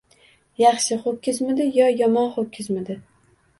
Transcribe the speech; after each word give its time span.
Yaxshi 0.61 0.97
ho‘kizmidi 1.03 1.69
yo 1.77 1.91
yomon 2.01 2.35
ho‘kizmidi 2.39 3.01